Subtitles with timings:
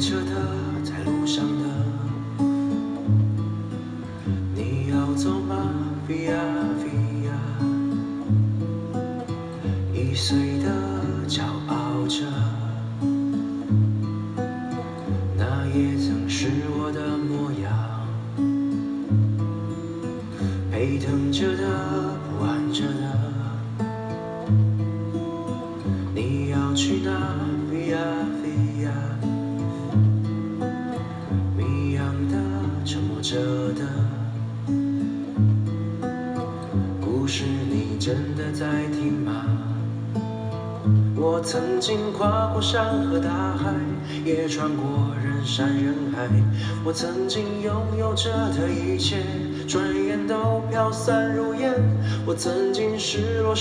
[0.00, 0.32] 开车的，
[0.82, 1.64] 在路上的，
[4.54, 5.74] 你要走吗
[6.08, 6.40] ？Via
[6.80, 7.36] Via，
[9.92, 10.70] 易碎的
[11.28, 12.24] 骄傲着，
[15.36, 16.48] 那也曾是
[16.78, 17.70] 我的模样。
[20.72, 23.84] 陪等着的，不安着的，
[26.14, 27.49] 你要去哪？
[33.30, 33.36] 着
[33.74, 33.84] 的，
[37.00, 39.44] 故事你真的在听吗？
[41.14, 43.72] 我曾经跨过山和大海，
[44.24, 46.26] 也穿过人山人海。
[46.84, 49.18] 我曾经拥有着的一切，
[49.68, 51.72] 转眼都飘散如烟。
[52.26, 53.54] 我曾经失落。